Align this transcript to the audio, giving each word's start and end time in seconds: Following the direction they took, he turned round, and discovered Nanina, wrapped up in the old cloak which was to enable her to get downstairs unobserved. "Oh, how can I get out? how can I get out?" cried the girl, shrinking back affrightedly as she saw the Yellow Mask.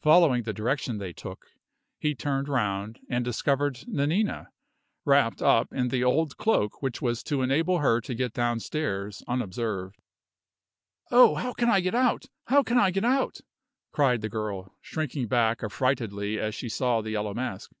Following 0.00 0.44
the 0.44 0.52
direction 0.52 0.98
they 0.98 1.12
took, 1.12 1.46
he 1.98 2.14
turned 2.14 2.48
round, 2.48 3.00
and 3.10 3.24
discovered 3.24 3.80
Nanina, 3.88 4.52
wrapped 5.04 5.42
up 5.42 5.72
in 5.72 5.88
the 5.88 6.04
old 6.04 6.36
cloak 6.36 6.80
which 6.82 7.02
was 7.02 7.20
to 7.24 7.42
enable 7.42 7.78
her 7.78 8.00
to 8.02 8.14
get 8.14 8.32
downstairs 8.32 9.24
unobserved. 9.26 9.96
"Oh, 11.10 11.34
how 11.34 11.52
can 11.52 11.68
I 11.68 11.80
get 11.80 11.96
out? 11.96 12.26
how 12.46 12.62
can 12.62 12.78
I 12.78 12.92
get 12.92 13.04
out?" 13.04 13.40
cried 13.90 14.20
the 14.20 14.28
girl, 14.28 14.72
shrinking 14.82 15.26
back 15.26 15.62
affrightedly 15.64 16.38
as 16.38 16.54
she 16.54 16.68
saw 16.68 17.00
the 17.00 17.10
Yellow 17.10 17.34
Mask. 17.34 17.72